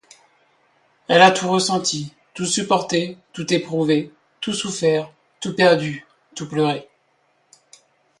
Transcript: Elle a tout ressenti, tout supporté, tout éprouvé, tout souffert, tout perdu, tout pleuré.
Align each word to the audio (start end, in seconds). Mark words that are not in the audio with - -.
Elle 1.07 1.21
a 1.21 1.29
tout 1.29 1.47
ressenti, 1.47 2.15
tout 2.33 2.47
supporté, 2.47 3.19
tout 3.33 3.53
éprouvé, 3.53 4.11
tout 4.39 4.51
souffert, 4.51 5.13
tout 5.41 5.55
perdu, 5.55 6.07
tout 6.35 6.49
pleuré. 6.49 6.89